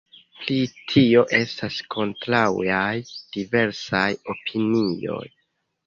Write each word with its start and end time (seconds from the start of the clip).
Pri 0.37 0.55
tio 0.93 1.23
estas 1.41 1.77
kontraŭaj 1.97 2.89
diversaj 3.39 4.07
opinioj. 4.37 5.25